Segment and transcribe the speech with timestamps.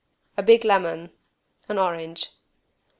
[0.35, 1.11] A big lemon.
[1.69, 2.29] An orange.